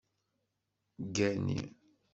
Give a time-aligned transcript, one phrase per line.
[1.05, 1.59] Ggani!